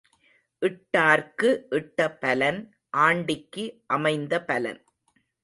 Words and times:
இட்டார்க்கு 0.61 1.49
இட்ட 1.69 2.07
பலன் 2.23 2.59
ஆண்டிக்கு 2.97 3.65
அமைந்த 3.87 4.43
பலன். 4.43 4.81